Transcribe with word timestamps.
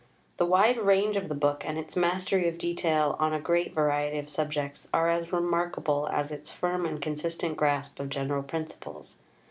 The 0.37 0.47
wide 0.47 0.79
range 0.79 1.15
of 1.15 1.29
the 1.29 1.35
book, 1.35 1.63
and 1.63 1.77
its 1.77 1.95
mastery 1.95 2.47
of 2.47 2.57
detail 2.57 3.15
on 3.19 3.33
a 3.33 3.39
great 3.39 3.75
variety 3.75 4.17
of 4.17 4.29
subjects, 4.31 4.87
are 4.91 5.09
as 5.11 5.31
remarkable 5.31 6.09
as 6.11 6.31
its 6.31 6.49
firm 6.49 6.87
and 6.87 6.99
consistent 6.99 7.55
grasp 7.55 7.99
of 7.99 8.09
general 8.09 8.41
principles. 8.41 9.17